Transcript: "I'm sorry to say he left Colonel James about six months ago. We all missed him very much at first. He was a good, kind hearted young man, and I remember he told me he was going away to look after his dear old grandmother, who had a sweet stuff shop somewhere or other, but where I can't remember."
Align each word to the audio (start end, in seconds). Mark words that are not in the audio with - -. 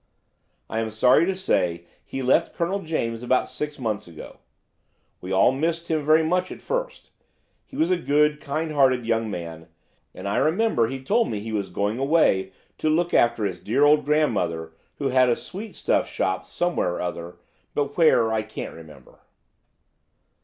"I'm 0.67 0.89
sorry 0.89 1.27
to 1.27 1.35
say 1.35 1.85
he 2.03 2.23
left 2.23 2.55
Colonel 2.55 2.79
James 2.81 3.21
about 3.21 3.47
six 3.47 3.77
months 3.77 4.07
ago. 4.07 4.39
We 5.21 5.31
all 5.31 5.51
missed 5.51 5.89
him 5.89 6.03
very 6.03 6.23
much 6.23 6.51
at 6.51 6.59
first. 6.63 7.11
He 7.67 7.75
was 7.75 7.91
a 7.91 7.97
good, 7.97 8.41
kind 8.41 8.71
hearted 8.71 9.05
young 9.05 9.29
man, 9.29 9.67
and 10.15 10.27
I 10.27 10.37
remember 10.37 10.87
he 10.87 11.03
told 11.03 11.29
me 11.29 11.39
he 11.39 11.51
was 11.51 11.69
going 11.69 11.99
away 11.99 12.51
to 12.79 12.89
look 12.89 13.13
after 13.13 13.45
his 13.45 13.59
dear 13.59 13.83
old 13.83 14.03
grandmother, 14.03 14.73
who 14.95 15.09
had 15.09 15.29
a 15.29 15.35
sweet 15.35 15.75
stuff 15.75 16.07
shop 16.09 16.47
somewhere 16.47 16.95
or 16.95 17.01
other, 17.01 17.37
but 17.75 17.95
where 17.95 18.33
I 18.33 18.41
can't 18.41 18.73
remember." 18.73 19.19